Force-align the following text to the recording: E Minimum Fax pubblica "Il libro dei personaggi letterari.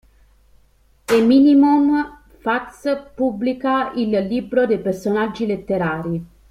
E 1.05 1.21
Minimum 1.23 2.21
Fax 2.39 3.09
pubblica 3.13 3.91
"Il 3.93 4.09
libro 4.25 4.65
dei 4.65 4.79
personaggi 4.81 5.45
letterari. 5.45 6.25